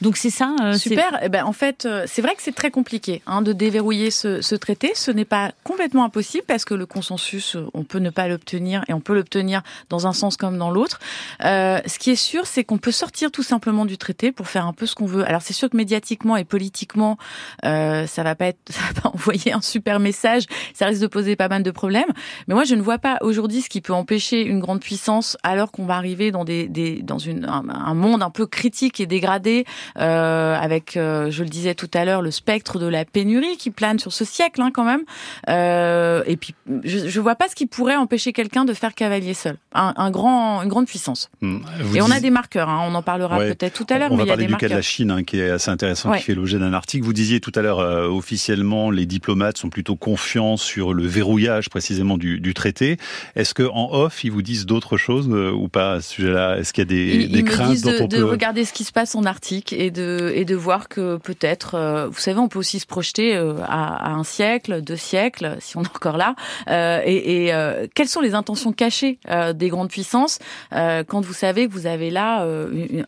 [0.00, 0.54] Donc c'est ça.
[0.62, 1.18] Euh, Super.
[1.22, 4.40] Eh ben, en fait, euh, c'est vrai que c'est très compliqué hein, de déverrouiller ce,
[4.40, 4.92] ce traité.
[4.94, 8.84] Ce n'est pas complètement impossible parce que le consensus, euh, on peut ne pas l'obtenir
[8.88, 11.00] et on peut l'obtenir dans un sens comme dans l'autre.
[11.44, 14.66] Euh, ce qui est sûr, c'est qu'on peut sortir tout simplement du traité pour faire
[14.66, 15.26] un peu ce qu'on veut.
[15.26, 17.18] Alors c'est sûr que médiatiquement et politiquement,
[17.64, 20.44] euh, ça va pas être, ça va pas envoyer un super message.
[20.74, 22.12] Ça risque de poser pas mal de problèmes.
[22.48, 25.72] Mais moi, je ne vois pas aujourd'hui ce qui peut empêcher une grande puissance alors
[25.72, 29.64] qu'on va arriver dans des, des dans une un, monde un peu critique et dégradé
[29.94, 33.98] avec, euh, je le disais tout à l'heure, le spectre de la pénurie qui plane
[33.98, 35.02] sur ce siècle hein, quand même.
[35.48, 39.34] Euh, et puis, je, je vois pas ce qui pourrait empêcher quelqu'un de faire cavalier
[39.34, 39.56] seul.
[39.74, 41.30] Un, un grand, une grande puissance.
[41.40, 41.58] Hmm.
[41.94, 42.68] et on a des marqueurs.
[42.68, 44.10] Hein, on en parlera peut-être tout à l'heure.
[44.12, 46.34] On va parler du cas de la Chine, hein, qui est assez intéressant, qui fait
[46.34, 47.04] l'objet d'un article.
[47.04, 51.68] Vous disiez tout à l'heure, euh, officiellement, les diplomates sont plutôt confiants sur le verrouillage
[51.70, 52.96] précisément du, du traité.
[53.34, 56.58] Est-ce que en off, ils vous disent d'autres choses euh, ou pas à ce sujet-là?
[56.58, 58.22] Est-ce qu'il y a des, ils, des ils craintes me disent dont de, on de
[58.22, 62.08] regarder ce qui se passe en Arctique et de et de voir que peut-être, euh,
[62.08, 65.76] vous savez, on peut aussi se projeter euh, à, à, un siècle, deux siècles, si
[65.76, 66.34] on est encore là.
[66.68, 67.52] Euh, et, et
[67.94, 69.18] quelles sont les intentions cachées
[69.54, 70.38] des grandes puissances
[70.70, 72.46] quand vous savez que vous avez là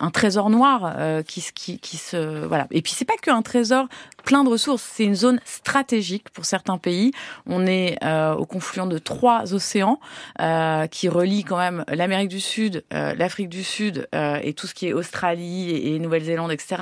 [0.01, 2.67] un trésor noir qui, qui, qui se voilà.
[2.71, 3.87] Et puis c'est pas qu'un trésor
[4.29, 4.87] plein de ressources.
[4.95, 7.13] C'est une zone stratégique pour certains pays.
[7.47, 10.01] On est euh, au confluent de trois océans
[10.43, 14.67] euh, qui relient quand même l'Amérique du Sud, euh, l'Afrique du Sud euh, et tout
[14.67, 16.77] ce qui est Australie et, et Nouvelle-Zélande, etc.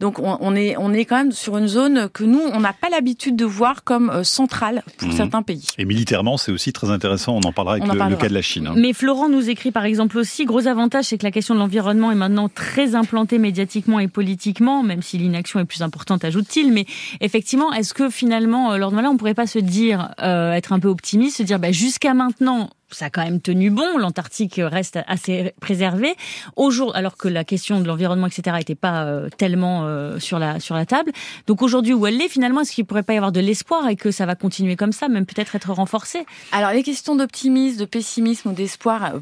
[0.00, 2.74] Donc on, on, est on est quand même sur une zone que nous on n'a
[2.74, 5.12] pas l'habitude de voir comme euh, centrale pour mmh.
[5.12, 5.66] certains pays.
[5.78, 7.34] Et militairement, c'est aussi très intéressant.
[7.34, 8.10] On en parlera avec en le, parlera.
[8.10, 8.66] le, cas de la Chine.
[8.66, 8.74] Hein.
[8.76, 12.12] Mais Florent nous écrit par exemple aussi gros avantage, c'est que la question de l'environnement
[12.12, 16.86] est maintenant très implantée médiatiquement et politiquement, même si l'inaction est plus importante, ajoute-t-il mais
[17.20, 20.80] effectivement, est-ce que finalement, lors de là, on pourrait pas se dire, euh, être un
[20.80, 23.98] peu optimiste, se dire, bah, jusqu'à maintenant, ça a quand même tenu bon.
[23.98, 26.14] L'Antarctique reste assez préservé.
[26.56, 30.38] Au jour, alors que la question de l'environnement, etc., n'était pas euh, tellement euh, sur
[30.38, 31.12] la sur la table.
[31.46, 33.96] Donc aujourd'hui, où elle est, finalement, est-ce qu'il pourrait pas y avoir de l'espoir et
[33.96, 37.84] que ça va continuer comme ça, même peut-être être renforcé Alors les questions d'optimisme, de
[37.84, 39.14] pessimisme ou d'espoir.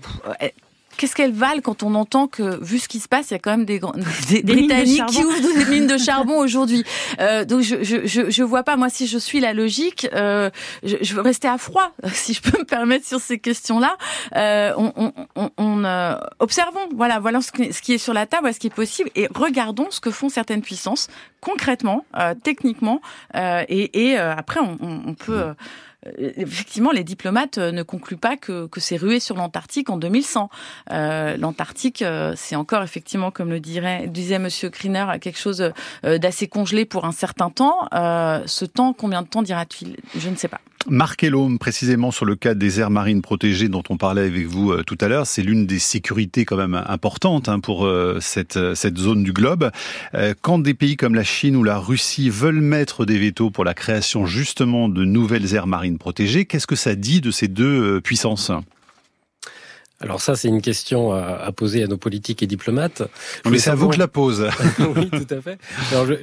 [0.96, 3.38] Qu'est-ce qu'elles valent quand on entend que, vu ce qui se passe, il y a
[3.38, 3.80] quand même des,
[4.28, 6.84] des, des Britanniques qui ouvrent des mines de charbon aujourd'hui.
[7.20, 10.50] Euh, donc je, je, je, je, vois pas, moi, si je suis la logique, euh,
[10.82, 13.96] je, je, veux rester à froid, si je peux me permettre sur ces questions-là.
[14.36, 18.14] Euh, on, on, on, on euh, observons, voilà, voilà ce, qui, ce qui est sur
[18.14, 21.08] la table, ce qui est possible, et regardons ce que font certaines puissances
[21.42, 23.00] concrètement, euh, techniquement,
[23.34, 25.54] euh, et, et après on, on peut euh,
[26.18, 30.50] effectivement, les diplomates euh, ne concluent pas que, c'est rué sur l'Antarctique en 2100.
[30.90, 36.84] Euh, L'Antarctique, euh, c'est encore effectivement, comme le disait Monsieur Kriner, quelque chose d'assez congelé
[36.84, 37.88] pour un certain temps.
[37.94, 39.96] Euh, ce temps, combien de temps dira-t-il?
[40.16, 40.60] Je ne sais pas.
[40.88, 44.72] Marc Elhomme, précisément sur le cas des aires marines protégées dont on parlait avec vous
[44.72, 48.58] euh, tout à l'heure, c'est l'une des sécurités quand même importantes hein, pour euh, cette,
[48.74, 49.70] cette zone du globe.
[50.14, 53.64] Euh, quand des pays comme la Chine ou la Russie veulent mettre des vétos pour
[53.64, 58.00] la création justement de nouvelles aires marines protégées, qu'est-ce que ça dit de ces deux
[58.00, 58.50] puissances?
[60.02, 63.02] Alors ça, c'est une question à, poser à nos politiques et diplomates.
[63.48, 64.48] Mais c'est à vous que la pose.
[64.96, 65.58] oui, tout à fait.
[65.92, 66.14] Alors je,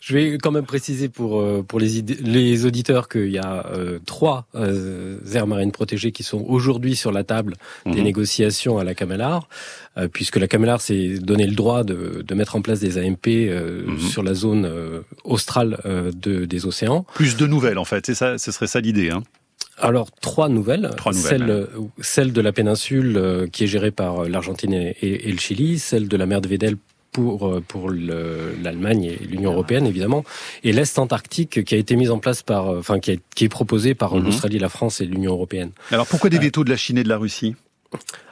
[0.00, 3.98] je, vais quand même préciser pour euh, pour les, les auditeurs qu'il y a euh,
[4.06, 7.54] trois euh, aires marines protégées qui sont aujourd'hui sur la table
[7.86, 8.04] des mhm.
[8.04, 9.48] négociations à la Camélar,
[9.96, 13.26] euh, puisque la Camélar s'est donné le droit de, de, mettre en place des AMP
[13.26, 13.98] mhm.
[13.98, 14.70] sur la zone
[15.24, 17.04] australe de, des océans.
[17.14, 19.10] Plus de nouvelles en fait, c'est ça, ce serait ça l'idée.
[19.10, 19.22] Hein
[19.80, 20.90] alors trois nouvelles.
[20.96, 21.66] Trois nouvelles celle, euh,
[22.00, 25.78] celle de la péninsule euh, qui est gérée par euh, l'Argentine et, et, le Chili,
[25.78, 26.76] celle de la mer de Vedel
[27.12, 30.22] pour pour l'Allemagne et l'Union européenne évidemment,
[30.62, 33.96] et l'est antarctique qui a été mise en place par, enfin qui, qui est proposé
[33.96, 34.26] par mhm.
[34.26, 35.72] l'Australie, la France et l'Union européenne.
[35.90, 37.56] Alors pourquoi des vétos de la Chine et de la Russie?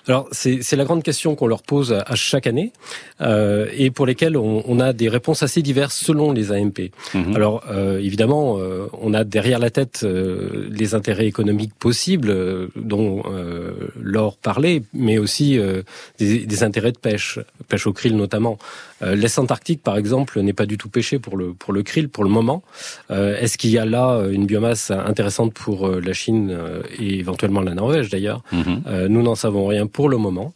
[0.08, 2.72] Alors c'est la grande question qu'on leur pose à chaque année
[3.20, 6.90] euh, et pour lesquelles on, on, a des réponses assez diverses selon les AMP.
[7.14, 7.36] Mhm.
[7.36, 12.68] Alors euh, évidemment, euh, on a derrière la tête euh, les intérêts économiques possibles euh,
[12.74, 15.58] dont euh, Laure parlait, mais aussi
[16.18, 18.58] des, des, intérêts de pêche, pêche au krill notamment.
[19.00, 22.24] L'Est Antarctique, par exemple, n'est pas du tout pêché pour le pour le krill pour
[22.24, 22.64] le moment.
[23.10, 26.56] Est-ce qu'il y a là une biomasse intéressante pour la Chine
[26.98, 28.42] et éventuellement la Norvège d'ailleurs?
[28.50, 29.06] Mhm.
[29.08, 30.54] Nous n'en savons rien pour le moment.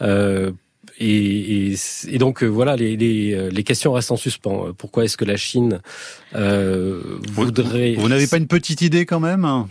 [0.00, 0.52] Euh,
[1.00, 1.74] et,
[2.08, 4.72] et, donc euh, voilà, les, les, euh, les, questions restent en suspens.
[4.76, 5.80] Pourquoi est-ce que la Chine
[6.34, 9.46] euh, voudrait Vous, n'avez pas une petite idée quand même?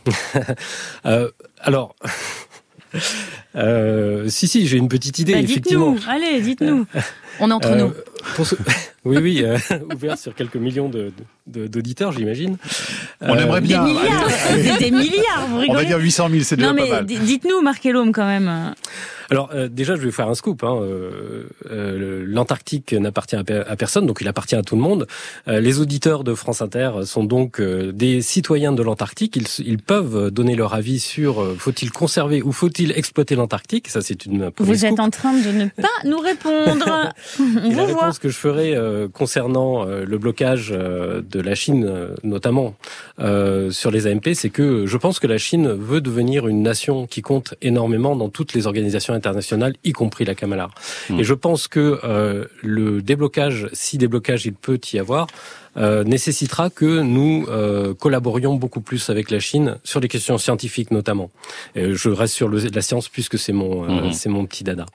[1.06, 1.96] Euh, Alors.
[3.56, 5.34] Euh, si si, j'ai une petite idée.
[5.34, 5.94] Bah, effectivement.
[5.94, 6.86] Dites-nous, allez, dites-nous.
[7.40, 7.94] On est entre nous.
[9.06, 9.58] Oui, oui, euh,
[9.96, 10.92] ouvert sur quelques millions
[11.48, 12.58] d'auditeurs, de, j'imagine.
[13.22, 13.86] On aimerait bien.
[13.86, 15.70] Des milliards, des, milliards, vous rigolez.
[15.70, 17.06] On va dire 800 000, c'est déjà pas mal.
[17.06, 18.74] Dites-nous, Marc Elhomme, quand même.
[19.30, 20.64] Alors euh, déjà, je vais faire un scoop.
[20.64, 20.80] Hein.
[20.82, 25.08] Euh, euh L'Antarctique n'appartient à, personne, donc il appartient à tout le monde.
[25.48, 29.36] Euh, les auditeurs de France Inter sont donc euh, des citoyens de l'Antarctique.
[29.36, 33.88] Ils, ils, peuvent donner leur avis sur faut-il conserver ou faut-il exploiter l'Antarctique.
[33.88, 34.52] Ça, c'est une.
[34.58, 37.12] Vous êtes en train de ne pas nous répondre.
[37.40, 38.76] On la réponse que je ferai
[39.14, 41.90] concernant le blocage de la Chine,
[42.24, 42.76] notamment
[43.20, 47.22] sur les AMP, c'est que je pense que la Chine veut devenir une nation qui
[47.22, 50.74] compte énormément dans toutes les organisations internationale, y compris la Kamalar.
[51.10, 51.20] Hmm.
[51.20, 55.28] Et je pense que euh, le déblocage, si déblocage il peut y avoir,
[55.76, 60.92] euh, nécessitera que nous euh, collaborions beaucoup plus avec la Chine sur les questions scientifiques
[60.92, 61.30] notamment.
[61.76, 64.14] Et je reste sur le, la science puisque c'est mon, hmm.
[64.14, 64.86] c'est mon petit dada.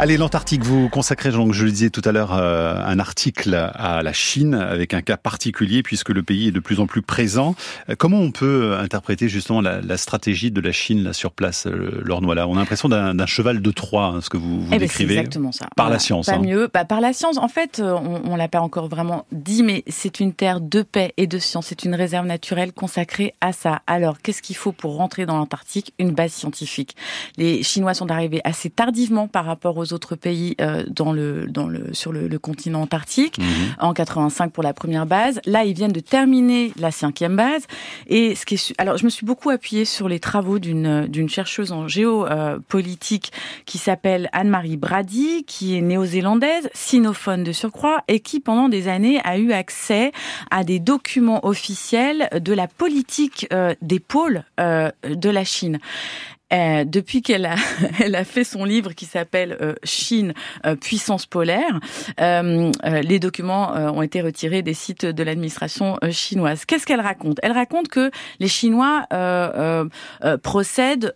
[0.00, 4.00] Allez, l'Antarctique, vous consacrez, donc, je le disais tout à l'heure, euh, un article à
[4.00, 7.56] la Chine avec un cas particulier puisque le pays est de plus en plus présent.
[7.90, 12.00] Euh, comment on peut interpréter justement la, stratégie de la Chine là sur place, euh,
[12.04, 14.78] Lornois On a l'impression d'un cheval de Troie, hein, ce que vous, vous eh ben,
[14.78, 15.16] décrivez.
[15.16, 15.66] exactement ça.
[15.74, 16.26] Par la science.
[16.26, 16.42] Pas hein.
[16.42, 16.70] mieux.
[16.72, 17.36] Bah, par la science.
[17.36, 21.12] En fait, on, on l'a pas encore vraiment dit, mais c'est une terre de paix
[21.16, 21.66] et de science.
[21.66, 23.82] C'est une réserve naturelle consacrée à ça.
[23.88, 25.92] Alors, qu'est-ce qu'il faut pour rentrer dans l'Antarctique?
[25.98, 26.94] Une base scientifique.
[27.36, 31.66] Les Chinois sont arrivés assez tardivement par rapport aux autres pays euh, dans le, dans
[31.66, 33.46] le, sur le, continent antarctique, mhm.
[33.80, 35.40] en 85 pour la première base.
[35.44, 37.66] Là, ils viennent de terminer la cinquième base.
[38.06, 41.28] Et ce qui est, alors, je me suis beaucoup appuyée sur les travaux d'une, d'une
[41.28, 43.32] chercheuse en géopolitique
[43.66, 49.20] qui s'appelle Anne-Marie Brady, qui est néo-zélandaise, sinophone de surcroît, et qui, pendant des années,
[49.24, 50.12] a eu accès
[50.50, 55.78] à des documents officiels de la politique euh, des pôles euh, de la Chine.
[56.52, 57.56] Euh, depuis qu'elle a,
[58.02, 60.32] elle a fait son livre qui s'appelle euh, Chine,
[60.64, 61.78] euh, puissance polaire,
[62.18, 66.64] les documents ont été retirés des sites de l'administration chinoise.
[66.64, 67.38] Qu'est-ce qu'elle raconte?
[67.42, 69.06] Elle raconte que les Chinois
[70.42, 71.12] procèdent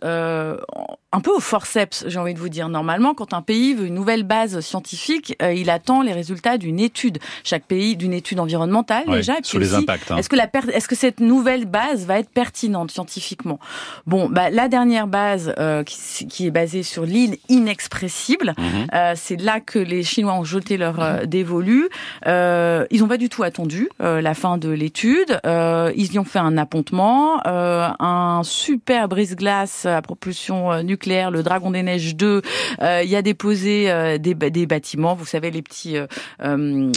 [1.13, 2.67] un peu au forceps, j'ai envie de vous dire.
[2.69, 6.79] Normalement, quand un pays veut une nouvelle base scientifique, euh, il attend les résultats d'une
[6.79, 7.19] étude.
[7.43, 9.35] Chaque pays d'une étude environnementale déjà.
[9.43, 10.09] sur les impacts.
[10.11, 10.17] Hein.
[10.17, 13.59] Est-ce que la est-ce que cette nouvelle base va être pertinente scientifiquement?
[14.07, 15.22] Bon, bah, la dernière base
[15.57, 18.87] euh, qui, qui, est basée sur l'île inexpressible, mhm.
[18.93, 21.89] euh, c'est là que les Chinois ont jeté leur euh, dévolu.
[22.27, 25.39] Euh, ils n'ont pas du tout attendu la fin de l'étude.
[25.45, 31.83] ils y ont fait un appontement, un super brise-glace à propulsion nucléaire le Dragon des
[31.83, 32.41] Neiges 2,
[32.81, 35.97] euh, il y a déposé des, des, bâtiments, vous savez les petits,
[36.39, 36.91] enfin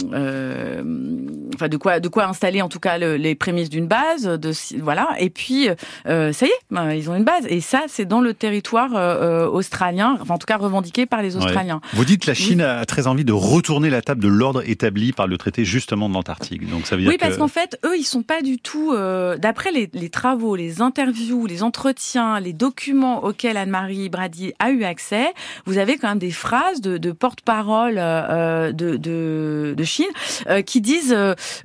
[1.67, 5.09] de quoi de quoi installer en tout cas les prémices d'une base, de voilà.
[5.19, 5.69] Et puis
[6.05, 7.45] ça y est, ben, ils ont une base.
[7.47, 11.35] Et ça, c'est dans dans le territoire australien, enfin en tout cas revendiqué par les
[11.35, 11.81] Australiens.
[11.93, 15.11] Vous dites que la Chine a très envie de retourner la table de l'ordre établi
[15.11, 16.67] par le traité justement de l'Antarctique.
[16.69, 18.95] Donc ça veut dire oui, parce qu'en fait, eux, ils sont pas du tout.
[19.37, 24.83] D'après les, les, travaux, les interviews, les entretiens, les documents auxquels Anne-Marie Brady a eu
[24.83, 25.33] accès,
[25.65, 30.07] vous avez quand même des phrases de, de porte-parole de, de, de, Chine
[30.65, 31.15] qui disent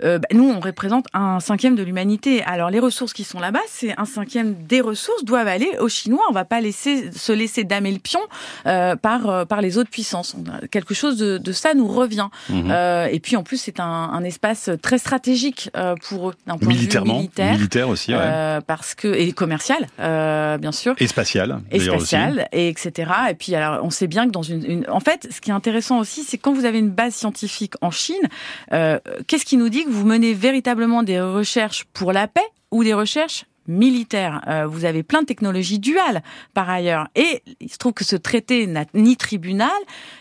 [0.03, 2.43] bah, nous, on représente un cinquième de l'humanité.
[2.45, 6.23] Alors les ressources qui sont là-bas, c'est un cinquième des ressources doivent aller aux Chinois.
[6.29, 8.21] On va pas laisser se laisser damer le pion
[8.67, 10.37] euh, par euh, par les autres puissances.
[10.71, 12.29] quelque chose de, de, ça nous revient.
[12.49, 12.71] Mhm.
[12.71, 15.71] Euh, et puis en plus, c'est un, un, espace très stratégique
[16.09, 18.59] pour eux, d'un point Militairement, de vue militaire, militaire aussi, ouais.
[18.67, 23.11] Parce que et commercial, bien sûr, et spatial, et spatial, et etc.
[23.31, 24.87] Et puis alors, on sait bien que dans une, une...
[24.89, 27.91] en fait, ce qui est intéressant aussi, c'est quand vous avez une base scientifique en
[27.91, 28.29] Chine,
[28.71, 32.95] qu'est-ce qui nous dit que vous menez véritablement des recherches pour la paix ou des
[32.95, 34.43] recherches militaire.
[34.49, 36.23] Euh, vous avez plein de technologies duales
[36.55, 37.09] par ailleurs.
[37.15, 39.71] Et il se trouve que ce traité n'a ni tribunal.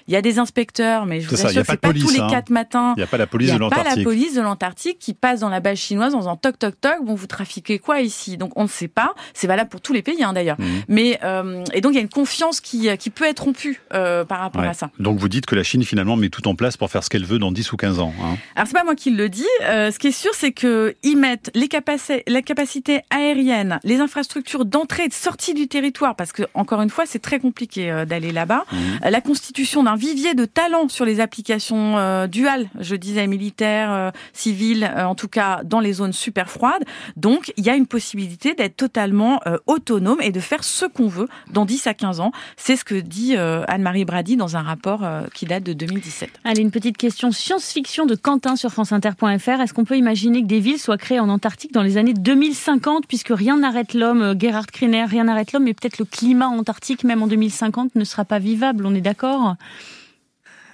[0.07, 2.27] Il y a des inspecteurs, mais je vous assure c'est pas tous les hein.
[2.29, 2.93] quatre matins.
[2.97, 3.89] Il n'y a pas la police de l'Antarctique.
[3.89, 6.79] pas la police de l'Antarctique qui passe dans la base chinoise en faisant toc toc
[6.79, 7.03] toc.
[7.03, 8.37] Bon, vous trafiquez quoi ici?
[8.37, 9.13] Donc on ne sait pas.
[9.33, 10.59] C'est valable pour tous les pays hein, d'ailleurs.
[10.59, 10.65] Mmh.
[10.87, 14.25] Mais euh, et donc il y a une confiance qui qui peut être rompue euh,
[14.25, 14.91] par rapport à ça.
[14.99, 17.25] Donc vous dites que la Chine finalement met tout en place pour faire ce qu'elle
[17.25, 18.13] veut dans 10 ou 15 ans.
[18.21, 18.37] Hein.
[18.55, 19.47] Alors c'est pas moi qui le dis.
[19.61, 23.01] ce qui est sûr, c'est que ils mettent les capacités, la capacité
[23.31, 27.19] aérienne les infrastructures d'entrée et de sortie du territoire, parce que encore une fois, c'est
[27.19, 28.65] très compliqué euh, d'aller là-bas.
[28.71, 28.79] Mhm.
[29.05, 34.11] Euh, la constitution d'un vivier de talents sur les applications euh, duales, je disais militaires,
[34.33, 36.83] civiles, en tout cas dans les zones super froides.
[37.15, 41.27] Donc, il y a une possibilité d'être totalement autonome et de faire ce qu'on veut
[41.51, 42.31] dans 10 à 15 ans.
[42.57, 46.29] C'est ce que dit Anne-Marie Brady dans un rapport qui date de 2017.
[46.43, 49.61] Allez, une petite question science-fiction de Quentin sur franceinter.fr.
[49.61, 53.07] Est-ce qu'on peut imaginer que des villes soient créées en Antarctique dans les années 2050
[53.07, 57.03] puisque rien n'arrête l'homme, euh, Gerhard Kriner, rien n'arrête l'homme, mais peut-être le climat antarctique,
[57.03, 59.55] même en 2050, ne sera pas vivable, on est d'accord?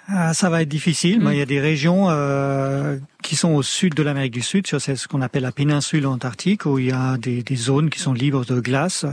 [0.09, 3.61] Ah, ça va être difficile, mais il y a des régions euh, qui sont au
[3.61, 6.91] sud de l'Amérique du Sud, sur ce qu'on appelle la péninsule antarctique, où il y
[6.93, 9.05] a des, des, zones qui sont libres de glace.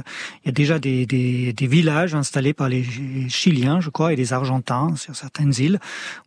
[0.44, 2.84] Il y a déjà des, des, des, villages installés par les
[3.28, 5.80] Chiliens, je crois, et les Argentins sur certaines îles,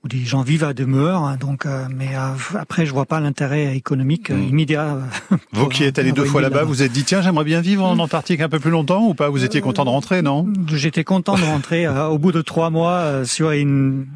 [0.04, 1.38] où des gens vivent à demeure.
[1.38, 4.50] Donc, euh, mais euh, après, je vois pas l'intérêt économique mm.
[4.50, 4.98] immédiat.
[5.54, 7.96] Vous qui êtes allé deux fois là-bas, vous êtes dit tiens, j'aimerais bien vivre en
[7.96, 8.02] mm.
[8.02, 9.30] Antarctique un peu plus longtemps ou pas?
[9.30, 10.46] Vous étiez content de rentrer, non?
[10.74, 14.08] J'étais content de rentrer au bout de trois mois sur une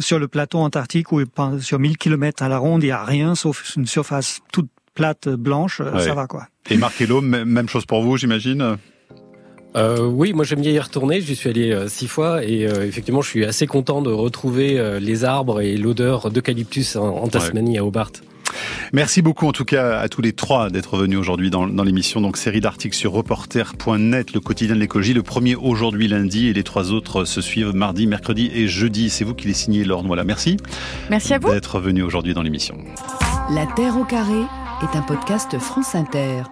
[0.00, 1.20] sur le plateau antarctique où
[1.60, 5.28] sur 1000 km à la ronde, il n'y a rien sauf une surface toute plate
[5.28, 6.46] blanche, ça va quoi.
[6.70, 8.78] Et Marc même chose pour vous, j'imagine?
[9.76, 11.20] Euh, oui, moi j'aime bien y retourner.
[11.20, 14.78] J'y suis allé euh, six fois et euh, effectivement, je suis assez content de retrouver
[14.78, 18.12] euh, les arbres et l'odeur d'eucalyptus en, en, Tasmanie à Hobart.
[18.92, 22.20] Merci beaucoup en tout cas à tous les trois d'être venus aujourd'hui dans, dans l'émission.
[22.20, 25.14] Donc série d'articles sur reporter.net, le quotidien de l'écologie.
[25.14, 29.10] Le premier aujourd'hui lundi et les trois autres se suivent mardi, mercredi et jeudi.
[29.10, 30.56] C'est vous qui les signez, Laure Voilà, merci.
[31.10, 32.78] Merci à vous d'être venu aujourd'hui dans l'émission.
[33.50, 34.40] La Terre au carré
[34.82, 36.42] est un podcast France Inter.